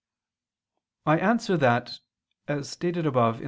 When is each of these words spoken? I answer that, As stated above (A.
I 1.05 1.19
answer 1.19 1.57
that, 1.57 1.99
As 2.47 2.67
stated 2.69 3.05
above 3.05 3.35
(A. 3.37 3.39